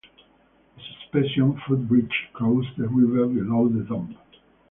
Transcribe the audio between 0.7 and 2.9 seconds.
suspension footbridge crosses the